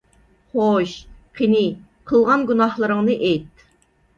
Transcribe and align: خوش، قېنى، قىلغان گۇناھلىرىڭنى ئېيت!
خوش، 0.53 0.93
قېنى، 1.41 1.61
قىلغان 2.13 2.47
گۇناھلىرىڭنى 2.53 3.19
ئېيت! 3.29 3.67